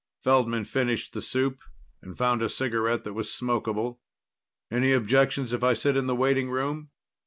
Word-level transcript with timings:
Feldman 0.23 0.65
finished 0.65 1.13
the 1.13 1.21
soup, 1.21 1.61
and 2.01 2.17
found 2.17 2.41
a 2.41 2.49
cigarette 2.49 3.03
that 3.03 3.13
was 3.13 3.29
smokable. 3.31 3.99
"Any 4.71 4.93
objections 4.93 5.53
if 5.53 5.63
I 5.63 5.73
sit 5.75 5.95
in 5.95 6.07
the 6.07 6.15
waiting 6.15 6.49
room?" 6.49 6.89